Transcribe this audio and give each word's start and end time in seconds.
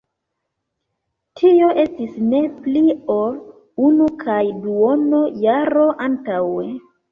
Tio 1.41 1.67
estis 1.83 2.15
ne 2.31 2.39
pli 2.63 2.81
ol 3.19 3.37
unu 3.91 4.09
kaj 4.25 4.41
duono 4.67 5.23
jaro 5.47 5.89
antaŭe. 6.11 6.69